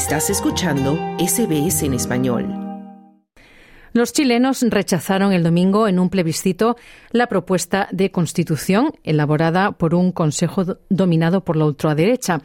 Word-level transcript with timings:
Estás 0.00 0.30
escuchando 0.30 0.96
SBS 1.18 1.82
en 1.82 1.92
español. 1.92 2.48
Los 3.92 4.14
chilenos 4.14 4.62
rechazaron 4.62 5.34
el 5.34 5.42
domingo 5.42 5.88
en 5.88 5.98
un 5.98 6.08
plebiscito 6.08 6.76
la 7.10 7.26
propuesta 7.26 7.86
de 7.92 8.10
constitución 8.10 8.92
elaborada 9.04 9.72
por 9.72 9.94
un 9.94 10.10
consejo 10.10 10.78
dominado 10.88 11.44
por 11.44 11.56
la 11.56 11.66
ultraderecha, 11.66 12.40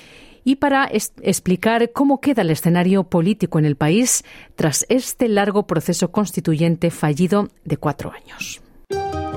y 0.42 0.56
para 0.56 0.86
explicar 0.90 1.92
cómo 1.92 2.20
queda 2.20 2.42
el 2.42 2.50
escenario 2.50 3.04
político 3.04 3.58
en 3.58 3.66
el 3.66 3.76
país 3.76 4.24
tras 4.56 4.86
este 4.88 5.28
largo 5.28 5.66
proceso 5.66 6.10
constituyente 6.10 6.90
fallido 6.90 7.48
de 7.64 7.76
cuatro 7.76 8.10
años. 8.10 8.62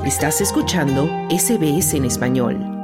Estás 0.06 0.42
escuchando 0.42 1.06
SBS 1.30 1.96
en 1.96 2.06
español. 2.06 2.83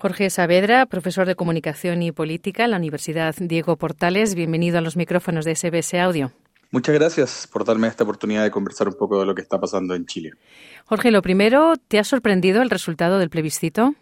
Jorge 0.00 0.30
Saavedra, 0.30 0.86
profesor 0.86 1.26
de 1.26 1.34
Comunicación 1.34 2.04
y 2.04 2.12
Política 2.12 2.64
en 2.64 2.70
la 2.70 2.76
Universidad 2.76 3.34
Diego 3.36 3.74
Portales. 3.74 4.36
Bienvenido 4.36 4.78
a 4.78 4.80
los 4.80 4.96
micrófonos 4.96 5.44
de 5.44 5.56
SBS 5.56 5.94
Audio. 5.94 6.30
Muchas 6.70 6.94
gracias 6.94 7.48
por 7.50 7.64
darme 7.64 7.88
esta 7.88 8.04
oportunidad 8.04 8.44
de 8.44 8.52
conversar 8.52 8.86
un 8.86 8.94
poco 8.94 9.18
de 9.18 9.26
lo 9.26 9.34
que 9.34 9.42
está 9.42 9.60
pasando 9.60 9.96
en 9.96 10.06
Chile. 10.06 10.34
Jorge, 10.84 11.10
lo 11.10 11.20
primero, 11.20 11.74
¿te 11.88 11.98
ha 11.98 12.04
sorprendido 12.04 12.62
el 12.62 12.70
resultado 12.70 13.18
del 13.18 13.28
plebiscito? 13.28 13.96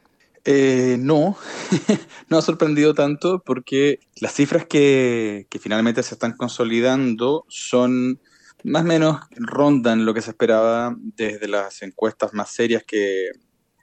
Eh, 0.45 0.99
no, 1.01 1.39
no 2.29 2.37
ha 2.37 2.43
sorprendido 2.43 2.93
tanto 2.93 3.43
porque 3.43 4.01
las 4.21 4.35
cifras 4.35 4.67
que, 4.67 5.47
que 5.49 5.59
finalmente 5.59 6.03
se 6.03 6.15
están 6.15 6.37
consolidando 6.37 7.47
son 7.49 8.21
más 8.65 8.83
o 8.83 8.87
menos 8.87 9.21
rondan 9.31 10.05
lo 10.05 10.13
que 10.13 10.21
se 10.21 10.33
esperaba 10.33 10.95
desde 10.99 11.49
las 11.49 11.81
encuestas 11.81 12.35
más 12.35 12.51
serias 12.51 12.85
que, 12.87 13.31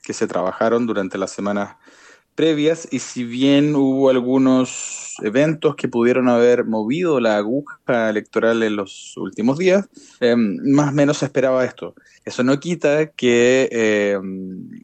que 0.04 0.14
se 0.14 0.28
trabajaron 0.28 0.86
durante 0.86 1.18
las 1.18 1.32
semanas 1.32 1.78
previas 2.36 2.88
y 2.92 3.00
si 3.00 3.24
bien 3.24 3.76
hubo 3.76 4.10
algunos 4.10 5.16
eventos 5.22 5.76
que 5.76 5.88
pudieron 5.88 6.30
haber 6.30 6.66
movido 6.66 7.20
la 7.20 7.38
aguja 7.38 8.10
electoral 8.10 8.64
en 8.64 8.76
los 8.76 9.16
últimos 9.18 9.58
días, 9.58 9.88
em, 10.20 10.58
más 10.72 10.90
o 10.90 10.92
menos 10.94 11.18
se 11.18 11.26
esperaba 11.26 11.64
esto. 11.66 11.96
Eso 12.26 12.44
no 12.44 12.60
quita 12.60 13.12
que, 13.12 13.70
em, 13.72 14.82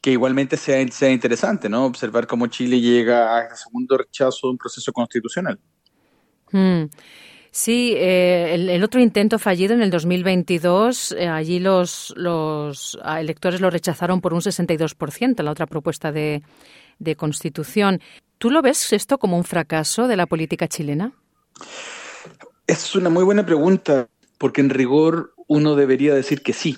que 0.00 0.12
igualmente 0.12 0.56
sea, 0.56 0.86
sea 0.88 1.10
interesante, 1.10 1.68
¿no? 1.68 1.84
Observar 1.86 2.26
cómo 2.26 2.46
Chile 2.46 2.80
llega 2.80 3.38
a 3.38 3.56
segundo 3.56 3.98
rechazo 3.98 4.46
de 4.46 4.50
un 4.52 4.58
proceso 4.58 4.92
constitucional. 4.92 5.58
Hmm. 6.52 6.84
Sí, 7.56 7.94
eh, 7.96 8.52
el, 8.52 8.84
otro 8.84 9.00
intento 9.00 9.38
fallido 9.38 9.72
en 9.72 9.80
el 9.80 9.88
2022, 9.88 11.12
eh, 11.12 11.26
allí 11.26 11.58
los, 11.58 12.12
los 12.14 12.98
electores 13.02 13.62
lo 13.62 13.70
rechazaron 13.70 14.20
por 14.20 14.34
un 14.34 14.42
62%, 14.42 15.42
la 15.42 15.52
otra 15.52 15.66
propuesta 15.66 16.12
de, 16.12 16.42
constitución. 17.16 18.02
¿Tú 18.36 18.50
lo 18.50 18.60
ves 18.60 18.92
esto 18.92 19.16
como 19.16 19.38
un 19.38 19.44
fracaso 19.44 20.06
de 20.06 20.16
la 20.18 20.26
política 20.26 20.68
chilena? 20.68 21.14
Es 22.66 22.94
una 22.94 23.08
muy 23.08 23.24
buena 23.24 23.46
pregunta, 23.46 24.06
porque 24.36 24.60
en 24.60 24.68
rigor 24.68 25.32
uno 25.46 25.76
debería 25.76 26.14
decir 26.14 26.42
que 26.42 26.52
sí. 26.52 26.76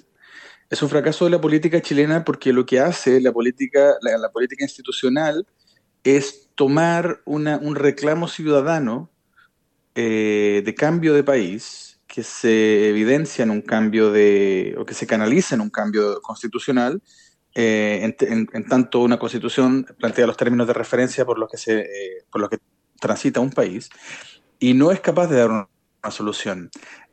Es 0.71 0.81
un 0.81 0.91
fracaso 0.91 1.25
de 1.25 1.33
la 1.33 1.41
política 1.41 1.83
chilena 1.83 2.25
porque 2.25 2.53
lo 2.53 2.65
que 2.65 2.79
hace 2.79 3.21
la 3.21 3.33
política, 3.33 3.97
la, 4.01 4.31
política 4.31 4.65
institucional 4.65 5.45
es 6.05 6.51
tomar 6.55 7.21
una, 7.25 7.57
un 7.57 7.75
reclamo 7.75 8.29
ciudadano 8.29 9.11
eh, 10.01 10.63
de 10.65 10.75
cambio 10.77 11.13
de 11.13 11.25
país 11.25 11.99
que 12.07 12.23
se 12.23 12.89
evidencia 12.89 13.43
en 13.43 13.51
un 13.51 13.63
cambio 13.63 14.13
de, 14.13 14.77
o 14.79 14.85
que 14.85 14.95
se 14.95 15.09
canaliza 15.09 15.57
en 15.57 15.61
un 15.61 15.71
cambio 15.71 16.21
constitucional, 16.23 17.03
eh, 17.53 18.15
en, 18.21 18.69
tanto 18.69 19.01
una 19.01 19.19
constitución 19.19 19.85
plantea 19.99 20.29
los 20.29 20.37
términos 20.37 20.69
de 20.69 20.73
referencia 20.73 21.27
por 21.27 21.37
los 21.41 21.51
que 21.51 21.57
se, 21.57 21.81
eh, 21.81 22.25
por 22.31 22.41
los 22.41 22.49
que 22.49 22.59
transita 23.01 23.41
un 23.41 23.51
país, 23.51 23.91
y 24.61 24.73
no 24.73 24.93
es 24.93 25.01
capaz 25.01 25.27
de 25.27 25.39
dar 25.39 25.51
una, 25.51 25.69
solución. 26.11 26.71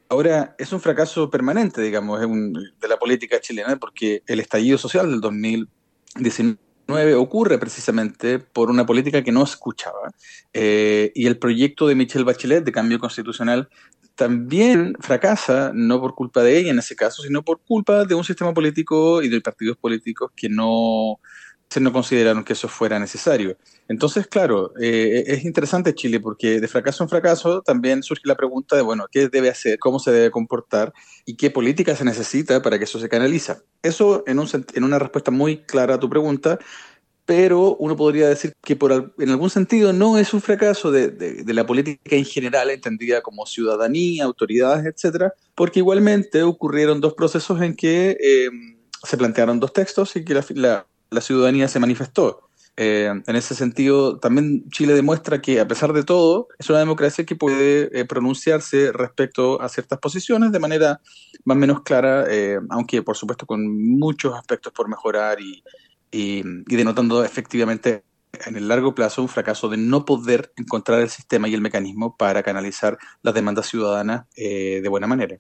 Ahora, 0.08 0.56
es 0.60 0.72
un 0.72 0.80
fracaso 0.80 1.32
permanente, 1.32 1.82
digamos, 1.82 2.22
de 2.22 2.88
la 2.88 3.00
política 3.00 3.42
chilena, 3.42 3.78
porque 3.78 4.22
el 4.28 4.40
estallido 4.40 4.78
social 4.78 5.10
del 5.10 5.22
2019 5.22 6.60
ocurre 6.88 7.58
precisamente 7.58 8.40
por 8.40 8.70
una 8.70 8.86
política 8.86 9.24
que 9.24 9.32
no 9.32 9.44
escuchaba. 9.44 10.12
Eh, 10.54 11.12
y 11.16 11.28
el 11.28 11.38
proyecto 11.38 11.88
de 11.88 11.96
Michelle 11.96 12.26
Bachelet 12.26 12.64
de 12.64 12.72
cambio 12.72 13.00
constitucional 13.00 13.70
también 14.16 14.96
fracasa, 15.00 15.72
no 15.74 16.00
por 16.00 16.16
culpa 16.16 16.42
de 16.42 16.58
ella 16.58 16.72
en 16.72 16.80
ese 16.80 16.96
caso, 16.96 17.22
sino 17.22 17.44
por 17.44 17.60
culpa 17.62 18.06
de 18.06 18.16
un 18.16 18.24
sistema 18.24 18.54
político 18.54 19.22
y 19.22 19.30
de 19.30 19.42
partidos 19.42 19.78
políticos 19.78 20.32
que 20.36 20.48
no, 20.48 21.20
no 21.80 21.94
consideraron 21.94 22.44
que 22.44 22.54
eso 22.54 22.68
fuera 22.68 23.00
necesario. 23.00 23.58
Entonces, 23.88 24.28
claro, 24.28 24.74
eh, 24.80 25.24
es 25.28 25.46
interesante 25.46 25.94
Chile 25.94 26.20
porque 26.20 26.60
de 26.60 26.68
fracaso 26.68 27.04
en 27.04 27.10
fracaso 27.10 27.62
también 27.62 28.04
surge 28.04 28.24
la 28.26 28.36
pregunta 28.36 28.76
de, 28.76 28.82
bueno, 28.82 29.06
¿qué 29.12 29.30
debe 29.30 29.50
hacer? 29.50 29.80
¿Cómo 29.80 30.00
se 30.00 30.12
debe 30.12 30.32
comportar? 30.32 30.94
¿Y 31.26 31.36
qué 31.36 31.52
política 31.52 31.96
se 31.96 32.06
necesita 32.06 32.62
para 32.62 32.78
que 32.78 32.86
eso 32.86 33.00
se 33.00 33.10
canaliza? 33.10 33.60
Eso 33.84 34.24
en, 34.28 34.40
un, 34.40 34.48
en 34.74 34.84
una 34.84 35.00
respuesta 35.00 35.32
muy 35.32 35.64
clara 35.64 35.96
a 35.96 36.00
tu 36.00 36.10
pregunta, 36.10 36.60
pero 37.26 37.76
uno 37.78 37.96
podría 37.96 38.30
decir 38.30 38.54
que 38.62 38.76
por, 38.76 39.14
en 39.18 39.30
algún 39.30 39.50
sentido 39.50 39.94
no 39.94 40.18
es 40.18 40.34
un 40.34 40.42
fracaso 40.42 40.92
de, 40.92 41.10
de, 41.10 41.54
la 41.54 41.66
política 41.66 42.16
en 42.16 42.26
general, 42.26 42.70
entendida 42.70 43.22
como 43.22 43.46
ciudadanía, 43.48 44.26
autoridades, 44.26 44.86
etcétera, 44.86 45.34
porque 45.56 45.80
igualmente 45.80 46.44
ocurrieron 46.44 47.02
dos 47.02 47.16
procesos 47.16 47.62
en 47.62 47.76
que 47.76 48.18
eh, 48.22 48.50
se 49.04 49.18
plantearon 49.18 49.60
dos 49.60 49.74
textos 49.74 50.16
y 50.16 50.24
que 50.24 50.40
la 50.54 50.86
ciudadanía 51.22 51.68
se 51.68 51.80
manifestó. 51.80 52.46
Eh, 52.78 53.10
en 53.26 53.36
ese 53.36 53.56
sentido, 53.56 54.20
también 54.20 54.70
Chile 54.70 54.94
demuestra 54.94 55.42
que, 55.42 55.60
a 55.62 55.68
pesar 55.68 55.94
de 55.94 56.04
todo, 56.04 56.50
es 56.60 56.70
una 56.70 56.80
democracia 56.80 57.26
que 57.26 57.36
puede 57.36 57.98
eh, 57.98 58.06
pronunciarse 58.06 58.92
respecto 58.92 59.62
a 59.62 59.70
ciertas 59.70 60.00
posiciones 60.00 60.52
de 60.52 60.60
manera 60.60 61.00
más 61.46 61.56
o 61.56 61.60
menos 61.60 61.84
clara, 61.84 62.26
eh, 62.30 62.60
aunque 62.70 63.02
por 63.02 63.16
supuesto 63.16 63.46
con 63.46 63.66
muchos 63.98 64.34
aspectos 64.36 64.74
por 64.74 64.90
mejorar 64.90 65.40
y, 65.40 65.64
y, 66.12 66.44
denotando 66.66 67.24
efectivamente 67.24 68.04
en 68.46 68.58
el 68.58 68.68
largo 68.68 68.94
plazo 68.94 69.22
un 69.22 69.30
fracaso 69.30 69.70
de 69.70 69.78
no 69.78 70.04
poder 70.04 70.52
encontrar 70.58 71.00
el 71.00 71.10
sistema 71.10 71.48
y 71.48 71.54
el 71.54 71.62
mecanismo 71.62 72.18
para 72.18 72.44
canalizar 72.44 72.98
las 73.22 73.34
demandas 73.34 73.68
ciudadanas 73.68 74.26
de 74.36 74.86
buena 74.90 75.08
manera. 75.08 75.40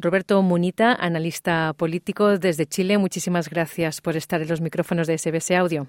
Roberto 0.00 0.40
Munita, 0.40 0.94
analista 0.94 1.74
político 1.74 2.38
desde 2.38 2.66
Chile, 2.66 2.96
muchísimas 2.96 3.50
gracias 3.50 4.00
por 4.00 4.16
estar 4.16 4.40
en 4.40 4.48
los 4.48 4.60
micrófonos 4.60 5.06
de 5.06 5.18
SBS 5.18 5.50
Audio. 5.52 5.88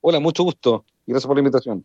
Hola, 0.00 0.20
mucho 0.20 0.42
gusto. 0.42 0.84
Gracias 1.06 1.26
por 1.26 1.36
la 1.36 1.40
invitación. 1.40 1.84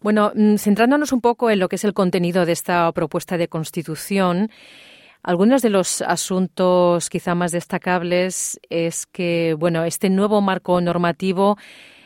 Bueno, 0.00 0.32
mm, 0.34 0.56
centrándonos 0.56 1.12
un 1.12 1.20
poco 1.20 1.48
en 1.50 1.60
lo 1.60 1.68
que 1.68 1.76
es 1.76 1.84
el 1.84 1.94
contenido 1.94 2.44
de 2.44 2.52
esta 2.52 2.90
propuesta 2.92 3.38
de 3.38 3.48
constitución, 3.48 4.50
Algunos 5.22 5.60
de 5.60 5.70
los 5.70 6.02
asuntos 6.02 7.10
quizá 7.10 7.34
más 7.34 7.50
destacables 7.50 8.60
es 8.70 9.06
que, 9.06 9.56
bueno, 9.58 9.82
este 9.82 10.08
nuevo 10.08 10.40
marco 10.40 10.80
normativo, 10.80 11.58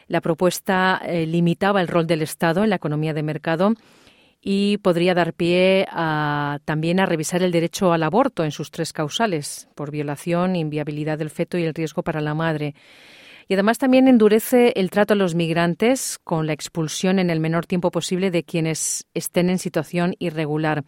la 0.08 0.22
propuesta 0.22 1.02
eh, 1.04 1.26
limitaba 1.26 1.82
el 1.82 1.88
rol 1.88 2.06
del 2.06 2.22
Estado 2.22 2.64
en 2.64 2.70
la 2.70 2.76
economía 2.76 3.12
de 3.12 3.22
mercado 3.22 3.74
y 4.42 4.78
podría 4.78 5.14
dar 5.14 5.34
pie 5.34 5.86
a, 5.90 6.58
también 6.64 7.00
a 7.00 7.06
revisar 7.06 7.42
el 7.42 7.52
derecho 7.52 7.92
al 7.92 8.02
aborto 8.02 8.44
en 8.44 8.50
sus 8.50 8.70
tres 8.70 8.92
causales, 8.92 9.68
por 9.74 9.90
violación, 9.90 10.56
inviabilidad 10.56 11.18
del 11.18 11.30
feto 11.30 11.58
y 11.58 11.64
el 11.64 11.74
riesgo 11.74 12.02
para 12.02 12.20
la 12.20 12.34
madre. 12.34 12.74
Y 13.48 13.54
además 13.54 13.78
también 13.78 14.06
endurece 14.08 14.72
el 14.76 14.90
trato 14.90 15.14
a 15.14 15.16
los 15.16 15.34
migrantes 15.34 16.18
con 16.22 16.46
la 16.46 16.52
expulsión 16.52 17.18
en 17.18 17.30
el 17.30 17.40
menor 17.40 17.66
tiempo 17.66 17.90
posible 17.90 18.30
de 18.30 18.44
quienes 18.44 19.06
estén 19.12 19.50
en 19.50 19.58
situación 19.58 20.14
irregular. 20.18 20.84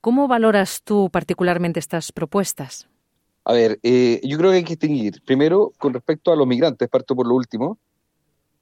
¿Cómo 0.00 0.28
valoras 0.28 0.82
tú 0.84 1.08
particularmente 1.10 1.80
estas 1.80 2.12
propuestas? 2.12 2.88
A 3.44 3.54
ver, 3.54 3.80
eh, 3.82 4.20
yo 4.22 4.36
creo 4.36 4.50
que 4.50 4.58
hay 4.58 4.64
que 4.64 4.76
distinguir. 4.76 5.22
Primero, 5.24 5.72
con 5.78 5.94
respecto 5.94 6.30
a 6.30 6.36
los 6.36 6.46
migrantes, 6.46 6.88
parto 6.88 7.16
por 7.16 7.26
lo 7.26 7.34
último. 7.34 7.78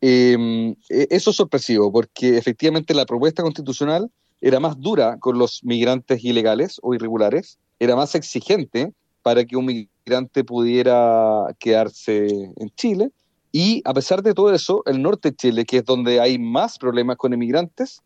Em, 0.00 0.72
e, 0.88 1.08
eso 1.10 1.30
es 1.30 1.36
sorpresivo, 1.36 1.90
porque 1.92 2.36
efectivamente 2.36 2.94
la 2.94 3.06
propuesta 3.06 3.42
constitucional 3.42 4.10
era 4.40 4.60
más 4.60 4.78
dura 4.80 5.18
con 5.18 5.38
los 5.38 5.64
migrantes 5.64 6.22
ilegales 6.22 6.78
o 6.82 6.94
irregulares, 6.94 7.58
era 7.78 7.96
más 7.96 8.14
exigente 8.14 8.92
para 9.22 9.44
que 9.44 9.56
un 9.56 9.66
migrante 9.66 10.44
pudiera 10.44 11.54
quedarse 11.58 12.26
en 12.26 12.70
Chile. 12.76 13.10
Y 13.52 13.82
a 13.84 13.94
pesar 13.94 14.22
de 14.22 14.34
todo 14.34 14.52
eso, 14.52 14.82
el 14.86 15.00
norte 15.00 15.30
de 15.30 15.36
Chile, 15.36 15.64
que 15.64 15.78
es 15.78 15.84
donde 15.84 16.20
hay 16.20 16.38
más 16.38 16.78
problemas 16.78 17.16
con 17.16 17.32
inmigrantes, 17.32 18.02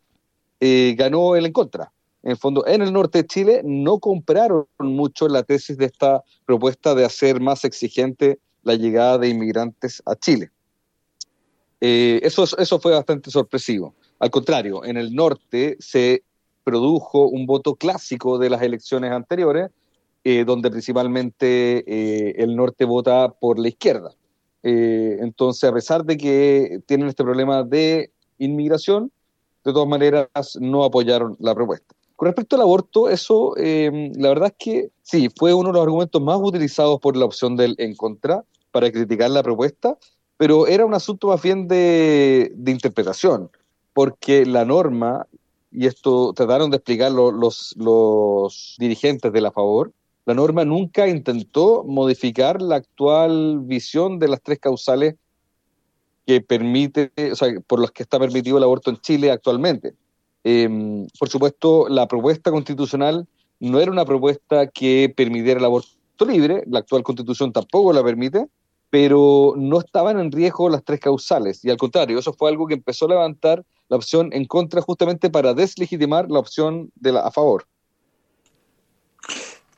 eh, 0.59 0.95
ganó 0.97 1.35
el 1.35 1.45
en 1.45 1.51
contra 1.51 1.91
en 2.23 2.31
el 2.31 2.37
fondo, 2.37 2.65
en 2.67 2.81
el 2.81 2.93
norte 2.93 3.19
de 3.19 3.27
Chile 3.27 3.61
no 3.63 3.99
compraron 3.99 4.67
mucho 4.79 5.27
la 5.27 5.43
tesis 5.43 5.77
de 5.77 5.85
esta 5.85 6.23
propuesta 6.45 6.93
de 6.93 7.05
hacer 7.05 7.39
más 7.39 7.65
exigente 7.65 8.39
la 8.63 8.75
llegada 8.75 9.17
de 9.17 9.29
inmigrantes 9.29 10.03
a 10.05 10.15
Chile. 10.15 10.51
Eh, 11.81 12.19
eso, 12.23 12.45
eso 12.57 12.79
fue 12.79 12.93
bastante 12.93 13.31
sorpresivo. 13.31 13.95
Al 14.19 14.29
contrario, 14.29 14.85
en 14.85 14.97
el 14.97 15.13
norte 15.15 15.77
se 15.79 16.23
produjo 16.63 17.27
un 17.27 17.47
voto 17.47 17.75
clásico 17.75 18.37
de 18.37 18.51
las 18.51 18.61
elecciones 18.61 19.11
anteriores, 19.11 19.71
eh, 20.23 20.45
donde 20.45 20.69
principalmente 20.69 21.83
eh, 21.87 22.35
el 22.37 22.55
norte 22.55 22.85
vota 22.85 23.29
por 23.29 23.57
la 23.59 23.67
izquierda. 23.67 24.13
entonces, 24.63 25.67
a 25.67 25.73
pesar 25.73 26.05
de 26.05 26.17
que 26.17 26.81
tienen 26.85 27.07
este 27.07 27.23
problema 27.23 27.63
de 27.63 28.11
inmigración, 28.37 29.11
de 29.65 29.73
todas 29.73 29.87
maneras 29.87 30.29
no 30.59 30.83
apoyaron 30.83 31.35
la 31.39 31.55
propuesta. 31.55 31.95
Con 32.15 32.27
respecto 32.27 32.55
al 32.55 32.61
aborto, 32.61 33.09
eso, 33.09 33.57
em, 33.57 34.11
la 34.15 34.29
verdad 34.29 34.49
es 34.49 34.55
que 34.63 34.91
sí, 35.01 35.29
fue 35.35 35.55
uno 35.55 35.69
de 35.69 35.73
los 35.73 35.81
argumentos 35.81 36.21
más 36.21 36.39
utilizados 36.39 36.99
por 36.99 37.17
la 37.17 37.25
opción 37.25 37.55
del 37.55 37.73
en 37.79 37.95
contra 37.95 38.43
para 38.71 38.91
criticar 38.91 39.31
la 39.31 39.41
propuesta, 39.41 39.97
pero 40.41 40.65
era 40.65 40.87
un 40.87 40.95
asunto 40.95 41.27
más 41.27 41.39
bien 41.39 41.67
de, 41.67 42.51
interpretación, 42.65 43.51
porque 43.93 44.43
la 44.43 44.65
norma, 44.65 45.27
y 45.71 45.85
esto 45.85 46.33
trataron 46.33 46.71
de 46.71 46.77
explicarlo 46.77 47.31
los, 47.31 47.75
los 47.77 48.75
dirigentes 48.79 49.31
de 49.31 49.39
la 49.39 49.51
favor, 49.51 49.91
la 50.25 50.33
norma 50.33 50.65
nunca 50.65 51.07
intentó 51.07 51.83
modificar 51.83 52.59
la 52.59 52.77
actual 52.77 53.59
visión 53.65 54.17
de 54.17 54.29
las 54.29 54.41
tres 54.41 54.57
causales 54.57 55.13
que 56.25 56.41
permite, 56.41 57.11
o 57.31 57.35
sea, 57.35 57.49
por 57.67 57.79
las 57.79 57.91
que 57.91 58.01
está 58.01 58.17
permitido 58.17 58.57
el 58.57 58.63
aborto 58.63 58.89
en 58.89 58.97
Chile 58.97 59.29
actualmente. 59.29 59.93
Em, 60.43 61.05
por 61.19 61.29
supuesto, 61.29 61.87
la 61.87 62.07
propuesta 62.07 62.49
constitucional 62.49 63.27
no 63.59 63.79
era 63.79 63.91
una 63.91 64.05
propuesta 64.05 64.65
que 64.65 65.13
permitiera 65.15 65.59
el 65.59 65.65
aborto 65.65 66.25
libre, 66.25 66.63
la 66.65 66.79
actual 66.79 67.03
constitución 67.03 67.53
tampoco 67.53 67.93
la 67.93 68.03
permite, 68.03 68.47
pero 68.91 69.55
no 69.57 69.79
estaban 69.79 70.19
en 70.19 70.31
riesgo 70.31 70.69
las 70.69 70.83
tres 70.83 70.99
causales, 70.99 71.65
y 71.65 71.71
al 71.71 71.77
contrario, 71.77 72.19
eso 72.19 72.33
fue 72.33 72.49
algo 72.49 72.67
que 72.67 72.75
empezó 72.75 73.05
a 73.05 73.09
levantar 73.09 73.65
la 73.89 73.97
opción 73.97 74.29
en 74.31 74.45
contra 74.45 74.81
justamente 74.81 75.31
para 75.31 75.55
deslegitimar 75.55 76.29
la 76.29 76.37
opción 76.37 76.91
de 76.93 77.13
la 77.13 77.21
a 77.21 77.31
favor. 77.31 77.65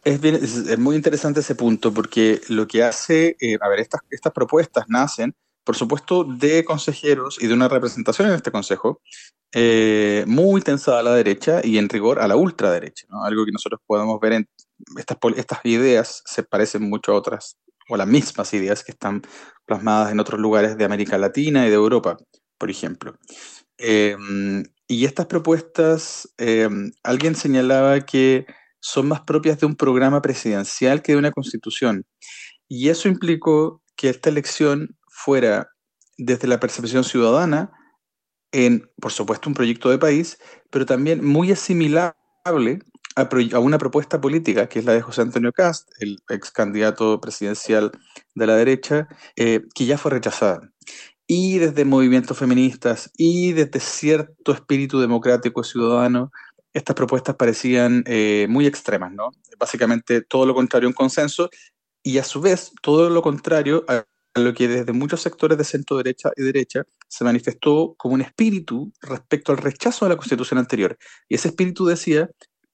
Es, 0.04 0.20
bien, 0.20 0.36
es, 0.36 0.78
muy 0.78 0.98
interesante 0.98 1.40
ese 1.40 1.56
punto 1.56 1.94
porque 1.94 2.42
lo 2.50 2.68
que 2.68 2.84
hace, 2.84 3.38
eh, 3.40 3.58
a 3.62 3.70
ver, 3.70 3.80
estas, 3.80 4.02
estas 4.12 4.34
propuestas 4.34 4.84
nacen 4.90 5.34
por 5.64 5.76
supuesto, 5.76 6.24
de 6.24 6.66
consejeros 6.66 7.42
y 7.42 7.48
de 7.48 7.54
una 7.54 7.68
representación 7.68 8.30
en 8.30 8.36
este 8.36 8.52
consejo 8.52 9.02
eh, 9.54 10.24
muy 10.28 10.62
tensada 10.62 11.00
a 11.00 11.04
la 11.04 11.14
derecha 11.14 11.62
y 11.64 11.78
en 11.78 11.90
rigor 11.90 12.20
a 12.20 12.28
la 12.28 12.36
ultraderecha, 12.36 13.06
¿no? 13.10 13.24
algo 13.24 13.46
que 13.46 13.52
nosotros 13.52 13.80
podemos 13.86 14.20
ver 14.20 14.34
en 14.34 14.50
estas, 14.98 15.18
estas 15.38 15.60
ideas 15.64 16.24
se 16.26 16.44
parecen 16.44 16.90
mucho 16.90 17.14
a 17.14 17.16
otras 17.16 17.58
o 17.90 17.98
las 17.98 18.08
mismas 18.08 18.54
ideas 18.54 18.84
que 18.84 18.92
están 18.92 19.22
plasmadas 19.66 20.12
en 20.12 20.20
otros 20.20 20.40
lugares 20.40 20.78
de 20.78 20.86
América 20.86 21.18
Latina 21.18 21.66
y 21.66 21.70
de 21.70 21.76
Europa, 21.76 22.18
por 22.58 22.70
ejemplo. 22.70 23.16
Eh, 23.78 24.16
y 24.88 25.06
estas 25.06 25.26
propuestas, 25.28 26.34
eh, 26.38 26.70
alguien 27.04 27.36
señalaba 27.36 28.02
que 28.02 28.46
son 28.80 29.08
más 29.08 29.22
propias 29.22 29.60
de 29.60 29.66
un 29.66 29.76
programa 29.76 30.22
presidencial 30.22 31.02
que 31.02 31.14
de 31.14 31.18
una 31.18 31.32
constitución. 31.32 32.06
Y 32.68 32.90
eso 32.90 33.08
implicó 33.08 33.82
que 33.96 34.10
esta 34.10 34.30
elección 34.30 34.98
fuera 35.08 35.70
desde 36.18 36.48
la 36.48 36.60
percepción 36.60 37.04
ciudadana 37.04 37.72
en, 38.52 38.90
por 39.02 39.12
supuesto, 39.12 39.50
un 39.50 39.56
proyecto 39.56 39.90
de 39.90 39.98
país, 39.98 40.38
pero 40.70 40.86
también 40.86 41.26
muy 41.26 41.52
asimilable 41.52 42.14
a, 43.16 43.60
una 43.60 43.78
propuesta 43.78 44.20
política, 44.20 44.68
que 44.68 44.80
es 44.80 44.86
la 44.86 44.94
de 44.94 45.02
José 45.02 45.22
Antonio 45.22 45.52
Cast, 45.52 45.90
el 46.00 46.20
ex 46.30 46.52
candidato 46.52 47.20
presidencial 47.22 47.92
de 48.36 48.48
la 48.48 48.56
derecha, 48.56 49.08
eh, 49.36 49.62
que 49.74 49.86
ya 49.86 49.98
fue 49.98 50.12
rechazada. 50.12 50.62
Y 51.28 51.58
desde 51.60 51.86
movimientos 51.86 52.38
feministas 52.38 53.12
y 53.18 53.54
desde 53.54 53.80
cierto 53.80 54.52
espíritu 54.52 55.00
democrático 55.00 55.64
ciudadano, 55.64 56.32
estas 56.74 56.96
propuestas 56.96 57.36
parecían 57.36 58.04
eh, 58.08 58.48
muy 58.50 58.66
extremas, 58.66 59.14
¿no? 59.14 59.32
Básicamente 59.58 60.22
todo 60.22 60.46
lo 60.46 60.56
contrario 60.56 60.88
a 60.88 60.90
un 60.90 60.96
consenso 60.96 61.50
y 62.02 62.18
a 62.18 62.24
su 62.24 62.42
vez 62.42 62.72
todo 62.82 63.10
lo 63.10 63.22
contrario 63.22 63.86
a 63.88 64.06
lo 64.36 64.54
que 64.54 64.68
desde 64.68 64.92
muchos 64.92 65.22
sectores 65.22 65.58
de 65.58 65.64
centro 65.64 65.98
derecha 65.98 66.32
y 66.36 66.42
derecha 66.42 66.84
se 67.08 67.24
manifestó 67.24 67.94
como 67.98 68.16
un 68.16 68.22
espíritu 68.22 68.92
respecto 69.02 69.52
al 69.52 69.60
rechazo 69.60 70.06
de 70.06 70.10
la 70.10 70.18
constitución 70.18 70.58
anterior. 70.58 70.98
Y 71.30 71.36
ese 71.36 71.50
espíritu 71.50 71.86
decía 71.86 72.30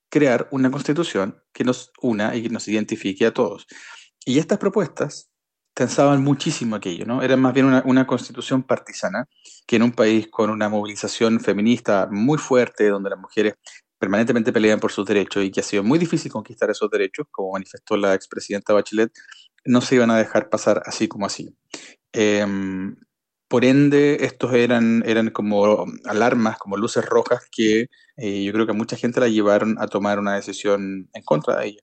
crear 0.09 0.47
una 0.51 0.71
constitución 0.71 1.41
que 1.53 1.63
nos 1.63 1.91
una 2.01 2.35
y 2.35 2.43
que 2.43 2.49
nos 2.49 2.67
identifique 2.67 3.25
a 3.25 3.33
todos. 3.33 3.67
Y 4.25 4.39
estas 4.39 4.57
propuestas 4.57 5.29
pensaban 5.73 6.23
muchísimo 6.23 6.75
aquello, 6.75 7.05
¿no? 7.05 7.21
Era 7.21 7.37
más 7.37 7.53
bien 7.53 7.65
una, 7.65 7.83
una, 7.85 8.05
constitución 8.05 8.63
partisana 8.63 9.29
que 9.65 9.77
en 9.77 9.83
un 9.83 9.91
país 9.91 10.27
con 10.29 10.49
una 10.49 10.67
movilización 10.67 11.39
feminista 11.39 12.07
muy 12.11 12.37
fuerte, 12.37 12.89
donde 12.89 13.11
las 13.11 13.19
mujeres 13.19 13.53
permanentemente 13.99 14.51
pelean 14.51 14.79
por 14.79 14.91
sus 14.91 15.05
derechos 15.05 15.43
y 15.43 15.51
que 15.51 15.59
ha 15.59 15.63
sido 15.63 15.83
muy 15.83 15.99
difícil 15.99 16.31
conquistar 16.31 16.69
esos 16.69 16.89
derechos, 16.89 17.27
como 17.29 17.51
manifestó 17.51 17.97
la 17.97 18.13
expresidenta 18.13 18.73
Bachelet, 18.73 19.11
no 19.65 19.81
se 19.81 19.95
iban 19.95 20.09
a 20.09 20.17
dejar 20.17 20.49
pasar 20.49 20.81
así 20.85 21.07
como 21.07 21.25
así. 21.25 21.55
Em, 22.13 22.95
por 23.49 23.65
ende, 23.65 24.19
estos 24.21 24.53
eran, 24.53 25.03
eran 25.05 25.31
como 25.31 25.85
alarmas, 26.05 26.57
como 26.59 26.77
luces 26.77 27.03
rojas 27.03 27.41
que 27.51 27.89
eh, 28.15 28.43
yo 28.43 28.53
creo 28.53 28.67
que 28.67 28.73
mucha 28.73 28.95
gente 28.95 29.19
la 29.19 29.27
llevaron 29.27 29.75
a 29.79 29.87
tomar 29.87 30.19
una 30.19 30.35
decisión 30.35 31.09
en 31.13 31.23
contra 31.23 31.57
de 31.57 31.67
ella. 31.67 31.81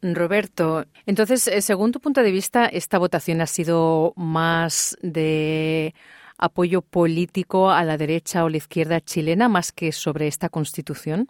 Roberto, 0.00 0.86
entonces, 1.06 1.46
eh, 1.46 1.60
según 1.60 1.92
tu 1.92 2.00
punto 2.00 2.22
de 2.22 2.30
vista, 2.30 2.66
¿esta 2.66 2.98
votación 2.98 3.40
ha 3.42 3.46
sido 3.46 4.14
más 4.16 4.96
de 5.02 5.94
apoyo 6.38 6.80
político 6.80 7.70
a 7.70 7.84
la 7.84 7.98
derecha 7.98 8.44
o 8.44 8.48
la 8.48 8.56
izquierda 8.56 9.00
chilena 9.00 9.48
más 9.48 9.72
que 9.72 9.92
sobre 9.92 10.26
esta 10.26 10.48
constitución? 10.48 11.28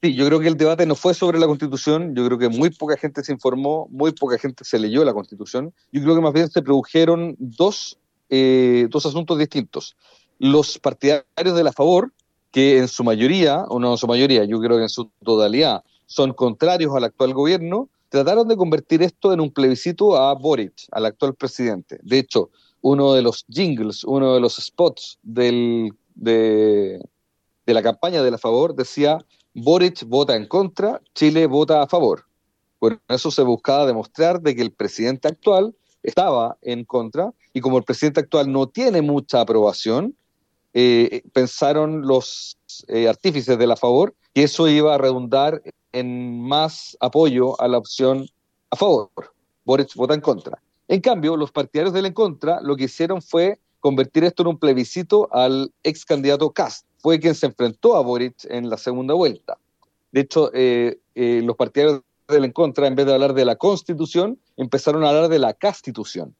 Sí, 0.00 0.14
yo 0.14 0.26
creo 0.26 0.38
que 0.38 0.46
el 0.46 0.56
debate 0.56 0.86
no 0.86 0.94
fue 0.94 1.12
sobre 1.12 1.40
la 1.40 1.48
Constitución, 1.48 2.14
yo 2.14 2.24
creo 2.24 2.38
que 2.38 2.48
muy 2.48 2.70
poca 2.70 2.96
gente 2.96 3.24
se 3.24 3.32
informó, 3.32 3.88
muy 3.90 4.12
poca 4.12 4.38
gente 4.38 4.64
se 4.64 4.78
leyó 4.78 5.04
la 5.04 5.12
Constitución, 5.12 5.74
yo 5.90 6.00
creo 6.02 6.14
que 6.14 6.20
más 6.20 6.32
bien 6.32 6.48
se 6.48 6.62
produjeron 6.62 7.34
dos, 7.40 7.97
eh, 8.28 8.86
dos 8.90 9.06
asuntos 9.06 9.38
distintos. 9.38 9.96
Los 10.38 10.78
partidarios 10.78 11.56
de 11.56 11.64
la 11.64 11.72
favor, 11.72 12.12
que 12.50 12.78
en 12.78 12.88
su 12.88 13.04
mayoría, 13.04 13.64
o 13.68 13.78
no 13.78 13.92
en 13.92 13.98
su 13.98 14.06
mayoría, 14.06 14.44
yo 14.44 14.60
creo 14.60 14.76
que 14.76 14.84
en 14.84 14.88
su 14.88 15.10
totalidad, 15.24 15.82
son 16.06 16.32
contrarios 16.32 16.94
al 16.94 17.04
actual 17.04 17.34
gobierno, 17.34 17.88
trataron 18.08 18.48
de 18.48 18.56
convertir 18.56 19.02
esto 19.02 19.32
en 19.32 19.40
un 19.40 19.50
plebiscito 19.50 20.16
a 20.16 20.34
Boric, 20.34 20.86
al 20.90 21.06
actual 21.06 21.34
presidente. 21.34 21.98
De 22.02 22.18
hecho, 22.18 22.50
uno 22.80 23.12
de 23.12 23.22
los 23.22 23.44
jingles, 23.48 24.04
uno 24.04 24.34
de 24.34 24.40
los 24.40 24.56
spots 24.56 25.18
del, 25.22 25.92
de, 26.14 27.00
de 27.66 27.74
la 27.74 27.82
campaña 27.82 28.22
de 28.22 28.30
la 28.30 28.38
favor 28.38 28.74
decía 28.74 29.24
Boric 29.54 30.04
vota 30.06 30.36
en 30.36 30.46
contra, 30.46 31.02
Chile 31.14 31.46
vota 31.46 31.82
a 31.82 31.86
favor. 31.86 32.24
Por 32.78 33.00
eso 33.08 33.30
se 33.30 33.42
buscaba 33.42 33.86
demostrar 33.86 34.40
de 34.40 34.54
que 34.54 34.62
el 34.62 34.70
presidente 34.70 35.28
actual 35.28 35.74
estaba 36.02 36.56
en 36.62 36.84
contra 36.84 37.32
y 37.52 37.60
como 37.60 37.78
el 37.78 37.84
presidente 37.84 38.20
actual 38.20 38.50
no 38.50 38.68
tiene 38.68 39.02
mucha 39.02 39.40
aprobación, 39.40 40.14
eh, 40.74 41.22
pensaron 41.32 42.06
los 42.06 42.56
eh, 42.88 43.08
artífices 43.08 43.58
de 43.58 43.66
la 43.66 43.76
favor 43.76 44.14
que 44.34 44.44
eso 44.44 44.68
iba 44.68 44.94
a 44.94 44.98
redundar 44.98 45.62
en 45.92 46.40
más 46.40 46.96
apoyo 47.00 47.60
a 47.60 47.68
la 47.68 47.78
opción 47.78 48.28
a 48.70 48.76
favor. 48.76 49.10
Boric 49.64 49.94
vota 49.94 50.14
en 50.14 50.20
contra. 50.20 50.60
En 50.86 51.00
cambio, 51.00 51.36
los 51.36 51.50
partidarios 51.50 51.94
del 51.94 52.06
en 52.06 52.12
contra 52.12 52.60
lo 52.62 52.76
que 52.76 52.84
hicieron 52.84 53.22
fue 53.22 53.58
convertir 53.80 54.24
esto 54.24 54.42
en 54.42 54.48
un 54.48 54.58
plebiscito 54.58 55.28
al 55.32 55.72
ex 55.82 56.04
candidato 56.04 56.50
Cast. 56.52 56.86
Fue 56.98 57.18
quien 57.18 57.34
se 57.34 57.46
enfrentó 57.46 57.96
a 57.96 58.02
Boric 58.02 58.44
en 58.44 58.68
la 58.68 58.76
segunda 58.76 59.14
vuelta. 59.14 59.56
De 60.12 60.20
hecho, 60.20 60.50
eh, 60.54 60.98
los 61.14 61.56
partidarios 61.56 62.02
del 62.28 62.44
en 62.44 62.52
contra, 62.52 62.86
en 62.86 62.94
vez 62.94 63.06
de 63.06 63.14
hablar 63.14 63.34
de 63.34 63.44
la 63.44 63.56
constitución, 63.56 64.38
empezaron 64.58 65.04
a 65.04 65.08
hablar 65.08 65.28
de 65.28 65.38
la 65.38 65.54
castitución, 65.54 66.34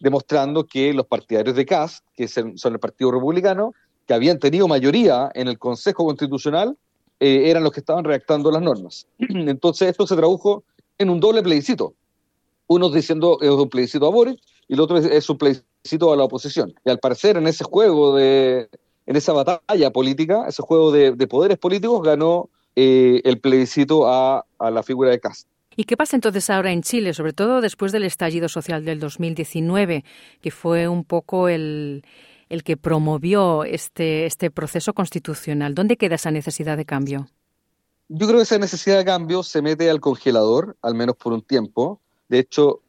demostrando 0.00 0.64
que 0.66 0.92
los 0.92 1.06
partidarios 1.06 1.54
de 1.54 1.66
Cast, 1.66 2.04
que 2.16 2.26
son 2.26 2.56
el 2.64 2.80
Partido 2.80 3.12
Republicano, 3.12 3.74
que 4.06 4.14
habían 4.14 4.38
tenido 4.38 4.66
mayoría 4.66 5.30
en 5.34 5.48
el 5.48 5.58
Consejo 5.58 6.06
Constitucional, 6.06 6.76
eh, 7.20 7.50
eran 7.50 7.62
los 7.62 7.72
que 7.72 7.80
estaban 7.80 8.04
redactando 8.04 8.50
las 8.50 8.62
normas. 8.62 9.06
Entonces, 9.18 9.88
esto 9.88 10.06
se 10.06 10.16
tradujo 10.16 10.64
en 10.96 11.10
un 11.10 11.20
doble 11.20 11.42
plebiscito. 11.42 11.94
Uno 12.68 12.90
diciendo 12.90 13.38
es 13.40 13.50
un 13.50 13.68
plebiscito 13.68 14.06
a 14.06 14.10
Boric 14.10 14.40
y 14.66 14.74
el 14.74 14.80
otro 14.80 14.98
es, 14.98 15.28
un 15.28 15.38
plebiscito 15.38 16.12
a 16.12 16.16
la 16.16 16.24
oposición. 16.24 16.74
Y 16.84 16.90
al 16.90 16.98
parecer, 16.98 17.36
en 17.36 17.46
ese 17.46 17.64
juego 17.64 18.16
de, 18.16 18.68
en 19.06 19.16
esa 19.16 19.32
batalla 19.32 19.90
política, 19.90 20.46
ese 20.48 20.62
juego 20.62 20.90
de, 20.90 21.26
poderes 21.26 21.58
políticos, 21.58 22.02
ganó 22.02 22.48
eh, 22.76 23.20
el 23.24 23.40
plebiscito 23.40 24.06
a, 24.06 24.44
a 24.58 24.70
la 24.70 24.82
figura 24.82 25.10
de 25.10 25.20
Castro. 25.20 25.57
¿Y 25.80 25.84
qué 25.84 25.96
pasa 25.96 26.16
entonces 26.16 26.50
ahora 26.50 26.72
en 26.72 26.82
Chile, 26.82 27.14
sobre 27.14 27.32
todo 27.32 27.60
después 27.60 27.92
del 27.92 28.02
estallido 28.02 28.48
social 28.48 28.84
del 28.84 28.98
2019, 28.98 30.04
que 30.40 30.50
fue 30.50 30.88
un 30.88 31.04
poco 31.04 31.48
el, 31.48 32.04
el 32.48 32.64
que 32.64 32.76
promovió 32.76 33.62
este, 33.62 34.26
este 34.26 34.50
proceso 34.50 34.92
constitucional. 34.92 35.76
¿Dónde 35.76 35.96
queda 35.96 36.16
esa 36.16 36.32
necesidad 36.32 36.76
de 36.76 36.84
cambio? 36.84 37.28
Yo 38.08 38.26
creo 38.26 38.38
que 38.38 38.42
esa 38.42 38.58
necesidad 38.58 38.98
de 38.98 39.04
cambio 39.04 39.44
se 39.44 39.62
mete 39.62 39.88
al 39.88 40.00
congelador, 40.00 40.76
al 40.82 40.96
menos 40.96 41.14
por 41.14 41.32
un 41.32 41.42
tiempo. 41.42 42.00
De 42.28 42.40
hecho, 42.40 42.80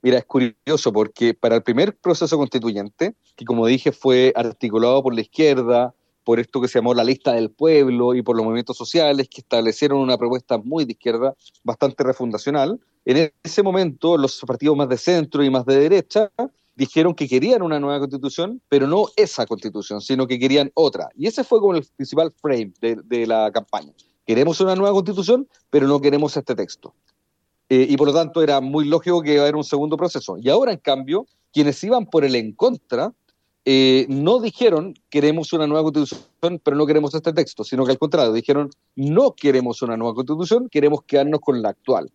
mira, 0.00 0.18
es 0.18 0.24
curioso 0.24 0.92
porque 0.92 1.34
para 1.34 1.56
el 1.56 1.64
primer 1.64 1.96
proceso 1.96 2.38
constituyente, 2.38 3.16
que 3.34 3.44
como 3.44 3.66
dije 3.66 3.90
fue 3.90 4.32
articulado 4.36 5.02
por 5.02 5.12
la 5.12 5.22
izquierda, 5.22 5.92
por 6.28 6.40
esto 6.40 6.60
que 6.60 6.68
se 6.68 6.78
llamó 6.78 6.92
la 6.92 7.04
lista 7.04 7.32
del 7.32 7.50
pueblo 7.50 8.14
y 8.14 8.20
por 8.20 8.36
los 8.36 8.44
movimientos 8.44 8.76
sociales 8.76 9.30
que 9.30 9.40
establecieron 9.40 9.98
una 9.98 10.18
propuesta 10.18 10.58
muy 10.58 10.84
de 10.84 10.92
izquierda, 10.92 11.34
bastante 11.64 12.04
refundacional. 12.04 12.78
En 13.06 13.32
ese 13.42 13.62
momento, 13.62 14.18
los 14.18 14.38
partidos 14.46 14.76
más 14.76 14.90
de 14.90 14.98
centro 14.98 15.42
y 15.42 15.48
más 15.48 15.64
de 15.64 15.80
derecha 15.80 16.30
dijeron 16.76 17.14
que 17.14 17.26
querían 17.26 17.62
una 17.62 17.80
nueva 17.80 17.98
constitución, 18.00 18.60
pero 18.68 18.86
no 18.86 19.06
esa 19.16 19.46
constitución, 19.46 20.02
sino 20.02 20.26
que 20.26 20.38
querían 20.38 20.70
otra. 20.74 21.08
Y 21.16 21.28
ese 21.28 21.44
fue 21.44 21.60
como 21.60 21.74
el 21.74 21.86
principal 21.96 22.30
frame 22.30 22.74
de, 22.78 23.26
la 23.26 23.50
campaña. 23.50 23.94
Queremos 24.26 24.60
una 24.60 24.76
nueva 24.76 24.92
constitución, 24.92 25.48
pero 25.70 25.88
no 25.88 25.98
queremos 25.98 26.36
este 26.36 26.54
texto. 26.54 26.92
Eh, 27.70 27.86
y 27.88 27.96
por 27.96 28.08
lo 28.08 28.12
tanto 28.12 28.42
era 28.42 28.60
muy 28.60 28.84
lógico 28.84 29.22
que 29.22 29.32
iba 29.32 29.40
a 29.40 29.44
haber 29.44 29.56
un 29.56 29.64
segundo 29.64 29.96
proceso. 29.96 30.36
Y 30.36 30.50
ahora, 30.50 30.72
en 30.72 30.78
cambio, 30.80 31.26
quienes 31.54 31.82
iban 31.82 32.04
por 32.04 32.22
el 32.26 32.34
en 32.34 32.52
contra 32.52 33.14
eh, 33.64 34.06
no 34.08 34.40
dijeron 34.40 34.94
queremos 35.10 35.52
una 35.52 35.66
nueva 35.66 35.82
constitución, 35.82 36.60
pero 36.62 36.76
no 36.76 36.86
queremos 36.86 37.14
este 37.14 37.32
texto, 37.32 37.64
sino 37.64 37.84
que 37.84 37.92
al 37.92 37.98
contrario, 37.98 38.32
dijeron 38.32 38.70
no 38.96 39.32
queremos 39.32 39.82
una 39.82 39.96
nueva 39.96 40.14
constitución, 40.14 40.68
queremos 40.70 41.02
quedarnos 41.02 41.40
con 41.40 41.60
la 41.60 41.70
actual. 41.70 42.10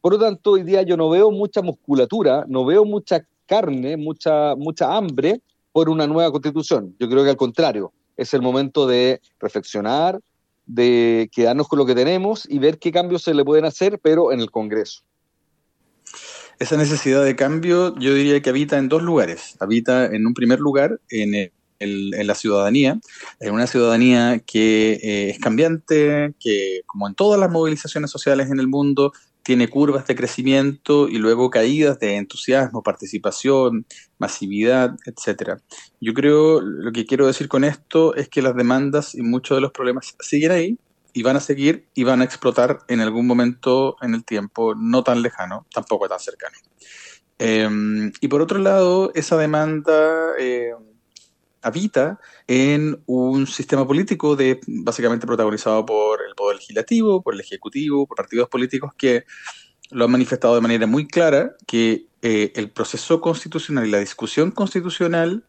Por 0.00 0.12
lo 0.12 0.18
tanto, 0.18 0.52
hoy 0.52 0.62
día 0.62 0.82
yo 0.82 0.96
no 0.96 1.10
veo 1.10 1.30
mucha 1.30 1.60
musculatura, 1.60 2.44
no 2.48 2.64
veo 2.64 2.84
mucha 2.84 3.26
carne, 3.46 3.96
mucha, 3.96 4.54
mucha 4.54 4.96
hambre 4.96 5.40
por 5.72 5.88
una 5.88 6.06
nueva 6.06 6.30
constitución. 6.30 6.94
Yo 6.98 7.08
creo 7.08 7.24
que 7.24 7.30
al 7.30 7.36
contrario, 7.36 7.92
es 8.16 8.32
el 8.34 8.42
momento 8.42 8.86
de 8.86 9.20
reflexionar, 9.40 10.20
de 10.66 11.30
quedarnos 11.32 11.66
con 11.66 11.78
lo 11.78 11.86
que 11.86 11.94
tenemos 11.94 12.46
y 12.48 12.58
ver 12.58 12.78
qué 12.78 12.92
cambios 12.92 13.22
se 13.22 13.34
le 13.34 13.44
pueden 13.44 13.64
hacer, 13.64 13.98
pero 14.00 14.32
en 14.32 14.40
el 14.40 14.50
Congreso. 14.50 15.02
Esa 16.58 16.76
necesidad 16.76 17.24
de 17.24 17.36
cambio 17.36 17.94
yo 17.98 18.14
diría 18.14 18.42
que 18.42 18.50
habita 18.50 18.78
en 18.78 18.88
dos 18.88 19.02
lugares. 19.02 19.56
Habita 19.60 20.06
en 20.06 20.26
un 20.26 20.34
primer 20.34 20.58
lugar 20.58 21.00
en, 21.08 21.50
en 21.80 22.26
la 22.26 22.34
ciudadanía, 22.34 22.98
en 23.40 23.54
una 23.54 23.66
ciudadanía 23.66 24.40
que 24.40 24.92
eh, 24.94 25.30
es 25.30 25.38
cambiante, 25.38 26.34
que 26.40 26.82
como 26.86 27.06
en 27.06 27.14
todas 27.14 27.38
las 27.38 27.50
movilizaciones 27.50 28.10
sociales 28.10 28.50
en 28.50 28.58
el 28.58 28.68
mundo, 28.68 29.12
tiene 29.42 29.68
curvas 29.68 30.06
de 30.06 30.14
crecimiento 30.14 31.08
y 31.08 31.16
luego 31.16 31.48
caídas 31.48 31.98
de 32.00 32.16
entusiasmo, 32.16 32.82
participación, 32.82 33.86
masividad, 34.18 34.96
etcétera. 35.06 35.62
Yo 36.00 36.12
creo, 36.12 36.60
lo 36.60 36.92
que 36.92 37.06
quiero 37.06 37.26
decir 37.26 37.48
con 37.48 37.64
esto 37.64 38.14
es 38.14 38.28
que 38.28 38.42
las 38.42 38.54
demandas 38.54 39.14
y 39.14 39.22
muchos 39.22 39.56
de 39.56 39.62
los 39.62 39.72
problemas 39.72 40.14
siguen 40.20 40.50
ahí 40.50 40.78
y 41.18 41.22
van 41.24 41.34
a 41.34 41.40
seguir 41.40 41.88
y 41.94 42.04
van 42.04 42.20
a 42.20 42.24
explotar 42.24 42.78
en 42.86 43.00
algún 43.00 43.26
momento 43.26 43.96
en 44.02 44.14
el 44.14 44.24
tiempo 44.24 44.76
no 44.76 45.02
tan 45.02 45.20
lejano, 45.20 45.66
tampoco 45.74 46.08
tan 46.08 46.20
cercano. 46.20 46.56
Em, 47.40 48.12
y 48.20 48.28
por 48.28 48.40
otro 48.40 48.60
lado, 48.60 49.10
esa 49.16 49.36
demanda 49.36 50.34
eh, 50.38 50.70
habita 51.60 52.20
en 52.46 53.02
un 53.06 53.48
sistema 53.48 53.84
político 53.84 54.36
de, 54.36 54.60
básicamente 54.68 55.26
protagonizado 55.26 55.84
por 55.84 56.20
el 56.22 56.36
Poder 56.36 56.58
Legislativo, 56.58 57.20
por 57.20 57.34
el 57.34 57.40
Ejecutivo, 57.40 58.06
por 58.06 58.16
partidos 58.16 58.48
políticos 58.48 58.92
que 58.96 59.24
lo 59.90 60.04
han 60.04 60.12
manifestado 60.12 60.54
de 60.54 60.60
manera 60.60 60.86
muy 60.86 61.08
clara 61.08 61.56
que 61.66 62.06
eh, 62.22 62.52
el 62.54 62.70
proceso 62.70 63.20
constitucional 63.20 63.88
y 63.88 63.90
la 63.90 63.98
discusión 63.98 64.52
constitucional 64.52 65.44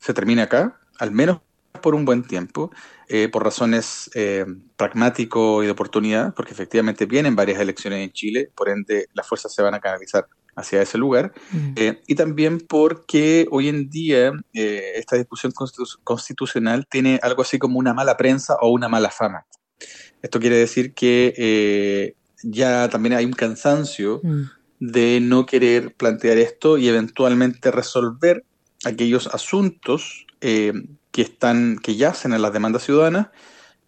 se 0.00 0.14
termina 0.14 0.44
acá, 0.44 0.80
al 0.98 1.12
menos 1.12 1.42
por 1.80 1.94
un 1.94 2.04
buen 2.04 2.22
tiempo, 2.22 2.70
eh, 3.08 3.28
por 3.28 3.44
razones 3.44 4.10
eh, 4.14 4.44
pragmático 4.76 5.62
y 5.62 5.66
de 5.66 5.72
oportunidad, 5.72 6.34
porque 6.34 6.52
efectivamente 6.52 7.06
vienen 7.06 7.36
varias 7.36 7.60
elecciones 7.60 8.00
en 8.00 8.12
Chile, 8.12 8.50
por 8.54 8.68
ende 8.68 9.08
las 9.14 9.26
fuerzas 9.26 9.54
se 9.54 9.62
van 9.62 9.74
a 9.74 9.80
canalizar 9.80 10.26
hacia 10.54 10.82
ese 10.82 10.98
lugar, 10.98 11.32
mm. 11.50 11.72
eh, 11.76 12.02
y 12.06 12.14
también 12.14 12.60
porque 12.60 13.46
hoy 13.50 13.68
en 13.68 13.88
día 13.88 14.32
eh, 14.52 14.92
esta 14.96 15.16
discusión 15.16 15.52
constitucional 16.04 16.86
tiene 16.88 17.18
algo 17.22 17.42
así 17.42 17.58
como 17.58 17.78
una 17.78 17.94
mala 17.94 18.16
prensa 18.16 18.56
o 18.60 18.70
una 18.70 18.88
mala 18.88 19.10
fama. 19.10 19.46
Esto 20.20 20.38
quiere 20.38 20.56
decir 20.56 20.94
que 20.94 22.14
ya 22.44 22.88
también 22.88 23.14
hay 23.14 23.24
un 23.24 23.32
cansancio 23.32 24.20
mm. 24.22 24.42
de 24.78 25.20
no 25.20 25.46
querer 25.46 25.94
plantear 25.94 26.38
esto 26.38 26.76
y 26.76 26.88
eventualmente 26.88 27.70
resolver 27.70 28.44
aquellos 28.84 29.26
asuntos 29.28 30.26
que 31.12 31.22
están, 31.22 31.78
que 31.78 31.94
yacen 31.94 32.32
en 32.32 32.42
las 32.42 32.52
demandas 32.52 32.82
ciudadanas, 32.82 33.28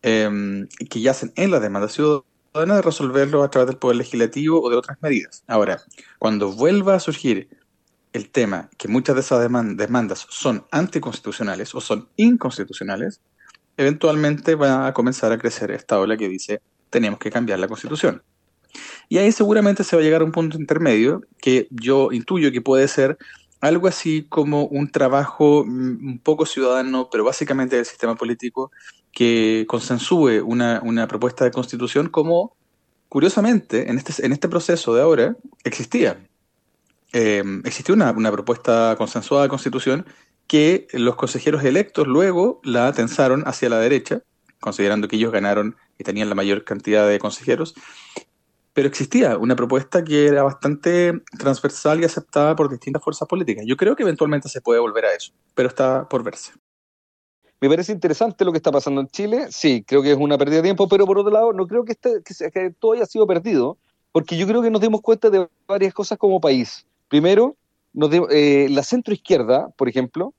que 0.03 1.01
yacen 1.01 1.33
en 1.35 1.51
las 1.51 1.63
demandas 1.63 1.93
ciudadanas 1.93 2.77
de 2.77 2.83
resolverlo 2.83 3.43
a 3.43 3.51
través 3.51 3.67
del 3.69 3.79
Poder 3.79 3.97
Legislativo 3.97 4.63
o 4.63 4.71
de 4.71 4.77
otras 4.77 4.99
medidas. 5.03 5.43
Ahora, 5.49 5.83
cuando 6.19 6.53
vuelva 6.53 6.95
a 6.95 7.01
surgir 7.01 7.49
el 8.13 8.31
tema 8.31 8.71
que 8.79 8.87
muchas 8.87 9.17
de 9.17 9.23
esas 9.23 9.41
demandas 9.41 10.27
son 10.29 10.65
anticonstitucionales 10.71 11.75
o 11.75 11.81
son 11.81 12.09
inconstitucionales, 12.17 13.21
eventualmente 13.77 14.55
va 14.55 14.87
a 14.87 14.93
comenzar 14.93 15.33
a 15.33 15.39
crecer 15.39 15.73
esta 15.73 15.99
ola 15.99 16.17
que 16.17 16.29
dice 16.29 16.61
tenemos 16.91 17.19
que 17.19 17.31
cambiar 17.31 17.59
la 17.59 17.67
constitución. 17.67 18.23
Y 19.09 19.19
ahí 19.19 19.33
seguramente 19.33 19.83
se 19.83 19.97
va 19.97 20.03
a 20.03 20.05
llegar 20.05 20.21
a 20.21 20.25
un 20.25 20.33
punto 20.33 20.59
intermedio 20.59 21.23
que 21.39 21.67
yo 21.71 22.13
intuyo 22.13 22.53
que 22.53 22.61
puede 22.61 22.87
ser 22.89 23.19
algo 23.65 23.89
así 23.89 24.27
como 24.29 24.67
un 24.67 24.91
trabajo 24.91 25.65
mm, 25.67 26.07
un 26.07 26.19
poco 26.19 26.45
ciudadano, 26.45 27.09
pero 27.11 27.25
básicamente 27.25 27.77
del 27.77 27.87
sistema 27.87 28.15
político, 28.15 28.71
que 29.11 29.65
consensúe 29.67 30.43
una, 30.45 30.83
una 30.85 31.07
propuesta 31.09 31.45
de 31.45 31.51
constitución 31.51 32.11
como, 32.11 32.57
curiosamente, 33.09 33.91
en 33.91 33.97
este, 33.97 34.27
en 34.27 34.33
este 34.33 34.49
proceso 34.51 34.95
de 34.95 35.03
ahora 35.03 35.37
existía. 35.65 36.19
Em, 37.13 37.63
existió 37.65 37.95
una, 37.95 38.11
una, 38.11 38.31
propuesta 38.33 38.97
consensuada 38.99 39.45
de 39.45 39.49
constitución 39.49 40.05
que 40.47 40.87
los 40.93 41.17
consejeros 41.17 41.65
electos 41.65 42.07
luego 42.07 42.61
la 42.65 42.93
tensaron 42.93 43.45
hacia 43.47 43.71
la 43.71 43.79
derecha, 43.79 44.23
considerando 44.61 45.09
que 45.09 45.17
ellos 45.17 45.33
ganaron 45.33 45.77
y 45.99 46.05
tenían 46.05 46.29
la 46.29 46.35
mayor 46.35 46.65
cantidad 46.65 47.09
de 47.09 47.19
consejeros, 47.19 47.75
pero 48.75 48.89
existía 48.89 49.39
una 49.39 49.57
propuesta 49.57 50.05
que 50.05 50.27
era 50.27 50.43
bastante 50.43 51.23
transversal 51.39 52.01
y 52.01 52.05
aceptada 52.05 52.55
por 52.57 52.69
distintas 52.69 53.03
fuerzas 53.03 53.27
políticas. 53.27 53.65
Yo 53.67 53.77
creo 53.77 53.97
que 53.97 54.03
eventualmente 54.03 54.49
se 54.49 54.61
puede 54.61 54.81
volver 54.81 55.07
a 55.07 55.15
eso, 55.15 55.33
pero 55.55 55.69
está 55.69 56.07
por 56.09 56.25
verse. 56.25 56.53
Me 57.61 57.69
parece 57.69 57.93
interesante 57.93 58.45
lo 58.45 58.51
que 58.51 58.59
está 58.59 58.73
pasando 58.73 59.01
en 59.01 59.07
Chile. 59.07 59.47
Sí, 59.51 59.85
creo 59.87 60.03
que 60.03 60.11
es 60.11 60.19
una 60.19 60.37
pérdida 60.37 60.57
de 60.57 60.65
tiempo, 60.65 60.89
pero 60.89 61.07
por 61.07 61.19
otro 61.19 61.33
lado, 61.33 61.53
no 61.53 61.67
creo 61.67 61.85
que, 61.85 61.93
este, 61.93 62.21
que, 62.51 62.75
todo 62.79 62.93
haya 62.93 63.07
sido 63.07 63.27
perdido, 63.27 63.79
porque 64.13 64.37
yo 64.37 64.47
creo 64.47 64.61
que 64.61 64.71
nos 64.71 64.83
dimos 64.83 65.01
cuenta 65.01 65.31
de 65.31 65.49
varias 65.67 65.95
cosas 65.95 66.19
como 66.19 66.41
país. 66.41 66.85
Primero, 67.09 67.57
nos 67.93 68.11
eh, 68.31 68.67
la 68.71 68.83
centroizquierda, 68.83 69.69
por 69.77 69.89
ejemplo, 69.89 70.35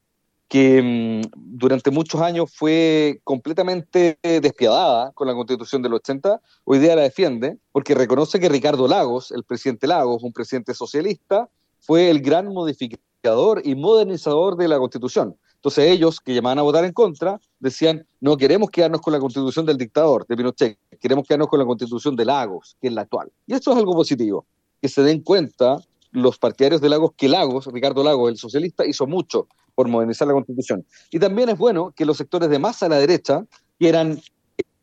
que 0.48 0.82
mm, 0.82 1.32
durante 1.36 1.92
muchos 1.92 2.22
años 2.22 2.52
fue 2.54 3.20
completamente 3.24 4.18
despiadada 4.22 5.12
con 5.14 5.28
la 5.28 5.34
constitución 5.34 5.82
del 5.82 5.94
80, 5.94 6.42
hoy 6.64 6.80
día 6.80 6.96
la 6.96 7.04
defiende 7.04 7.58
porque 7.72 7.96
reconoce 7.96 8.40
que 8.40 8.50
Ricardo 8.50 8.88
Lagos, 8.88 9.32
el 9.32 9.44
presidente 9.44 9.88
Lagos, 9.88 10.24
un 10.24 10.34
presidente 10.34 10.74
socialista, 10.74 11.50
fue 11.80 12.10
el 12.10 12.22
gran 12.22 12.48
modificador 12.48 13.62
y 13.64 13.75
modernizador 13.75 14.56
de 14.58 14.68
la 14.68 14.78
constitución. 14.78 15.36
Entonces 15.66 15.92
ellos, 15.92 16.20
que 16.22 16.34
llamaban 16.34 16.60
a 16.60 16.62
votar 16.62 16.86
en 16.86 16.94
contra, 16.94 17.40
decían, 17.60 18.06
no 18.22 18.38
queremos 18.38 18.70
quedarnos 18.70 19.02
con 19.02 19.14
la 19.14 19.20
constitución 19.20 19.66
del 19.66 19.78
dictador, 19.78 20.28
de 20.28 20.38
Pinochet, 20.38 20.78
queremos 21.00 21.28
quedarnos 21.28 21.48
con 21.48 21.58
la 21.58 21.66
constitución 21.66 22.16
de 22.16 22.24
Lagos, 22.25 22.78
que 22.80 22.88
es 22.88 22.94
la 22.94 23.02
actual. 23.02 23.32
Y 23.48 23.56
esto 23.56 23.72
es 23.72 23.78
algo 23.78 23.94
positivo, 23.94 24.46
que 24.80 24.90
se 24.90 25.02
den 25.02 25.22
cuenta 25.22 25.80
los 26.12 26.38
partidarios 26.38 26.82
de 26.82 26.90
Lagos 26.90 27.12
que 27.18 27.28
Lagos, 27.28 27.66
Ricardo 27.66 28.04
Lagos, 28.04 28.30
el 28.30 28.38
socialista, 28.38 28.86
hizo 28.86 29.08
mucho 29.08 29.48
por 29.75 29.88
modernizar 29.88 30.27
la 30.27 30.34
constitución. 30.34 30.86
Y 31.12 31.20
también 31.20 31.50
es 31.50 31.58
bueno 31.58 31.94
que 31.96 32.05
los 32.05 32.17
sectores 32.17 32.50
de 32.50 32.60
más 32.60 32.82
a 32.82 32.89
la 32.89 32.98
derecha, 32.98 33.46
que 33.77 33.89
eran 33.89 34.20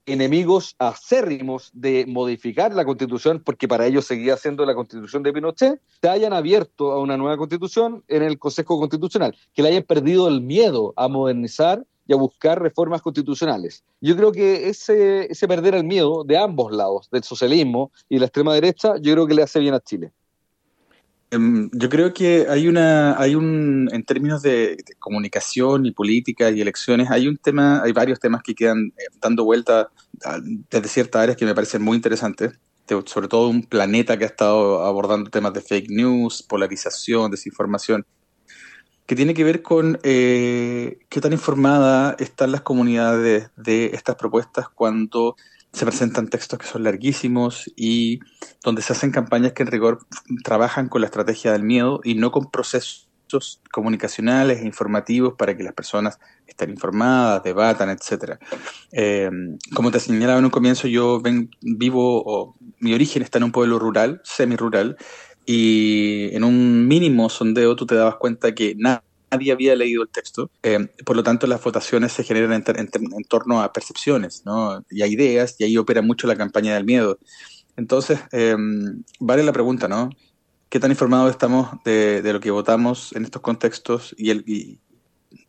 enemigos 0.06 0.74
acérrimos 0.78 1.70
de 1.72 2.04
modificar 2.08 2.74
la 2.74 2.84
constitución, 2.84 3.40
porque 3.44 3.68
para 3.68 3.86
ellos 3.86 4.04
seguía 4.04 4.36
siendo 4.36 4.64
la 4.66 4.74
constitución 4.74 5.22
de 5.22 5.32
Pinochet, 5.32 5.80
se 6.00 6.08
hayan 6.08 6.32
abierto 6.32 6.92
a 6.92 7.00
una 7.00 7.16
nueva 7.16 7.36
constitución 7.36 8.02
en 8.08 8.22
el 8.22 8.38
Consejo 8.38 8.78
Constitucional, 8.78 9.36
que 9.54 9.62
le 9.62 9.68
hayan 9.68 9.84
perdido 9.84 10.28
el 10.28 10.40
miedo 10.40 10.92
a 10.96 11.08
modernizar 11.08 11.84
y 12.06 12.12
a 12.12 12.16
buscar 12.16 12.60
reformas 12.60 13.00
constitucionales. 13.00 13.84
Yo 14.00 14.16
creo 14.16 14.32
que 14.32 14.68
ese, 14.68 15.30
ese 15.30 15.46
perder 15.46 15.76
el 15.76 15.84
miedo 15.84 16.24
de 16.24 16.36
ambos 16.36 16.72
lados, 16.72 17.08
del 17.10 17.22
socialismo 17.22 17.92
y 18.08 18.18
la 18.18 18.26
extrema 18.26 18.54
derecha, 18.54 18.94
yo 19.00 19.12
creo 19.12 19.26
que 19.26 19.34
le 19.34 19.42
hace 19.42 19.60
bien 19.60 19.74
a 19.74 19.80
Chile. 19.80 20.12
Em, 21.32 21.70
yo 21.72 21.88
creo 21.88 22.12
que 22.12 22.46
hay 22.46 22.68
una, 22.68 23.18
hay 23.18 23.34
un, 23.34 23.88
en 23.90 24.04
términos 24.04 24.42
de, 24.42 24.76
comunicación 24.98 25.86
y 25.86 25.90
política 25.92 26.50
y 26.50 26.60
elecciones, 26.60 27.10
hay 27.10 27.26
un 27.26 27.38
tema, 27.38 27.82
hay 27.82 27.92
varios 27.92 28.20
temas 28.20 28.42
que 28.42 28.54
quedan 28.54 28.92
eh, 28.98 29.04
dando 29.18 29.42
vuelta 29.42 29.88
desde 30.68 30.88
ciertas 30.88 31.22
áreas 31.22 31.38
que 31.38 31.46
me 31.46 31.54
parecen 31.54 31.80
muy 31.80 31.96
interesantes, 31.96 32.52
sobre 33.06 33.28
todo 33.28 33.48
un 33.48 33.62
planeta 33.62 34.18
que 34.18 34.24
ha 34.24 34.26
estado 34.26 34.84
abordando 34.84 35.30
temas 35.30 35.54
de 35.54 35.62
fake 35.62 35.88
news, 35.88 36.42
polarización, 36.42 37.30
desinformación, 37.30 38.04
que 39.06 39.16
tiene 39.16 39.32
que 39.32 39.44
ver 39.44 39.62
con 39.62 39.98
eh, 40.02 40.98
qué 41.08 41.20
tan 41.22 41.32
informadas 41.32 42.14
están 42.18 42.52
las 42.52 42.60
comunidades 42.60 43.48
de 43.56 43.86
estas 43.94 44.16
propuestas 44.16 44.68
cuando 44.68 45.36
se 45.72 45.86
presentan 45.86 46.28
textos 46.28 46.58
que 46.58 46.66
son 46.66 46.82
larguísimos 46.82 47.70
y 47.76 48.20
donde 48.62 48.82
se 48.82 48.92
hacen 48.92 49.10
campañas 49.10 49.52
que 49.52 49.62
en 49.62 49.70
rigor 49.70 50.00
trabajan 50.44 50.88
con 50.88 51.00
la 51.00 51.06
estrategia 51.06 51.52
del 51.52 51.62
miedo 51.62 52.00
y 52.04 52.14
no 52.14 52.30
con 52.30 52.50
procesos 52.50 53.08
comunicacionales 53.70 54.60
e 54.60 54.66
informativos 54.66 55.34
para 55.38 55.56
que 55.56 55.62
las 55.62 55.72
personas 55.72 56.18
estén 56.46 56.70
informadas, 56.70 57.42
debatan, 57.42 57.88
etcétera. 57.88 58.38
Eh, 58.92 59.30
como 59.74 59.90
te 59.90 60.00
señalaba 60.00 60.38
en 60.38 60.44
un 60.44 60.50
comienzo, 60.50 60.86
yo 60.88 61.20
ven, 61.20 61.50
vivo, 61.62 62.22
o 62.26 62.54
mi 62.78 62.92
origen 62.92 63.22
está 63.22 63.38
en 63.38 63.44
un 63.44 63.52
pueblo 63.52 63.78
rural, 63.78 64.20
semi-rural, 64.24 64.98
y 65.46 66.28
en 66.36 66.44
un 66.44 66.86
mínimo 66.86 67.30
sondeo 67.30 67.74
tú 67.74 67.86
te 67.86 67.94
dabas 67.94 68.16
cuenta 68.16 68.54
que 68.54 68.74
nada 68.76 69.02
nadie 69.32 69.52
había 69.52 69.74
leído 69.74 70.02
el 70.02 70.08
texto. 70.08 70.50
Eh, 70.62 70.88
por 71.04 71.16
lo 71.16 71.22
tanto, 71.22 71.46
las 71.46 71.62
votaciones 71.62 72.12
se 72.12 72.22
generan 72.22 72.62
en, 72.66 73.24
torno 73.28 73.62
a 73.62 73.72
percepciones 73.72 74.42
¿no? 74.44 74.84
y 74.90 75.02
a 75.02 75.06
ideas, 75.06 75.56
y 75.58 75.64
ahí 75.64 75.76
opera 75.76 76.02
mucho 76.02 76.26
la 76.26 76.36
campaña 76.36 76.74
del 76.74 76.84
miedo. 76.84 77.18
Entonces, 77.76 78.20
eh, 78.32 78.54
vale 79.18 79.42
la 79.42 79.52
pregunta, 79.52 79.88
¿no? 79.88 80.10
¿Qué 80.68 80.80
tan 80.80 80.90
informados 80.90 81.30
estamos 81.30 81.68
de, 81.84 82.22
lo 82.24 82.40
que 82.40 82.50
votamos 82.50 83.12
en 83.14 83.24
estos 83.24 83.42
contextos 83.42 84.14
y, 84.16 84.30
el, 84.30 84.78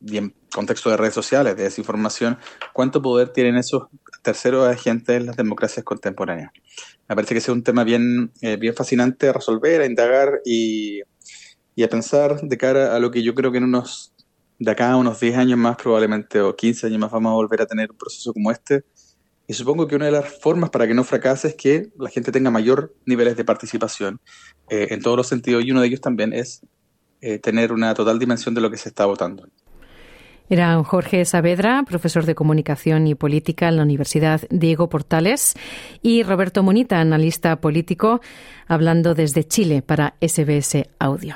en 0.07 0.33
contexto 0.53 0.89
de 0.89 0.97
redes 0.97 1.13
sociales, 1.13 1.55
de 1.55 1.63
desinformación? 1.63 2.37
¿Cuánto 2.73 3.01
poder 3.01 3.29
tienen 3.29 3.55
esos 3.55 3.83
terceros 4.21 4.67
agentes 4.67 5.15
en 5.15 5.25
las 5.25 5.37
democracias 5.37 5.85
contemporáneas? 5.85 6.51
Me 7.07 7.15
parece 7.15 7.35
que 7.35 7.39
es 7.39 7.49
un 7.49 7.63
tema 7.63 7.83
bien, 7.83 8.31
eh, 8.41 8.57
bien 8.57 8.73
fascinante 8.73 9.29
a 9.29 9.33
resolver, 9.33 9.81
a 9.81 9.85
indagar 9.85 10.41
y 10.45 11.01
y 11.75 11.83
a 11.83 11.89
pensar 11.89 12.41
de 12.41 12.57
cara 12.57 12.95
a 12.95 12.99
lo 12.99 13.11
que 13.11 13.23
yo 13.23 13.33
creo 13.33 13.51
que 13.51 13.57
en 13.57 13.65
unos, 13.65 14.13
de 14.59 14.71
acá 14.71 14.91
a 14.91 14.97
unos 14.97 15.19
10 15.19 15.37
años 15.37 15.57
más 15.57 15.77
probablemente, 15.77 16.41
o 16.41 16.55
15 16.55 16.87
años 16.87 16.99
más, 16.99 17.11
vamos 17.11 17.31
a 17.31 17.35
volver 17.35 17.61
a 17.61 17.65
tener 17.65 17.91
un 17.91 17.97
proceso 17.97 18.33
como 18.33 18.51
este. 18.51 18.83
Y 19.47 19.53
supongo 19.53 19.87
que 19.87 19.95
una 19.95 20.05
de 20.05 20.11
las 20.11 20.39
formas 20.39 20.69
para 20.69 20.87
que 20.87 20.93
no 20.93 21.03
fracase 21.03 21.49
es 21.49 21.55
que 21.55 21.89
la 21.99 22.09
gente 22.09 22.31
tenga 22.31 22.49
mayor 22.49 22.93
niveles 23.05 23.35
de 23.35 23.43
participación 23.43 24.21
eh, 24.69 24.87
en 24.91 25.01
todos 25.01 25.17
los 25.17 25.27
sentidos, 25.27 25.65
y 25.65 25.71
uno 25.71 25.81
de 25.81 25.87
ellos 25.87 26.01
también 26.01 26.33
es 26.33 26.61
eh, 27.21 27.39
tener 27.39 27.71
una 27.71 27.93
total 27.93 28.19
dimensión 28.19 28.53
de 28.53 28.61
lo 28.61 28.69
que 28.69 28.77
se 28.77 28.89
está 28.89 29.05
votando. 29.05 29.47
Era 30.49 30.83
Jorge 30.83 31.23
Saavedra, 31.25 31.83
profesor 31.87 32.25
de 32.25 32.35
Comunicación 32.35 33.07
y 33.07 33.15
Política 33.15 33.69
en 33.69 33.77
la 33.77 33.83
Universidad 33.83 34.41
Diego 34.49 34.89
Portales, 34.89 35.55
y 36.01 36.23
Roberto 36.23 36.63
Monita, 36.63 36.99
analista 36.99 37.59
político, 37.61 38.21
hablando 38.67 39.15
desde 39.15 39.45
Chile 39.45 39.81
para 39.81 40.15
SBS 40.21 40.85
Audio. 40.99 41.35